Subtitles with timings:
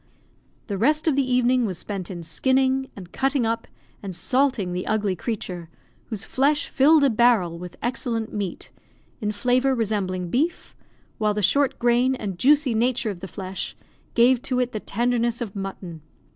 [0.65, 3.67] The rest of the evening was spent in skinning, and cutting up,
[4.01, 5.69] and salting the ugly creature,
[6.07, 8.71] whose flesh filled a barrel with excellent meat,
[9.19, 10.75] in flavour resembling beef,
[11.19, 13.75] while the short grain and juicy nature of the flesh
[14.15, 16.01] gave to it the tenderness of mutton.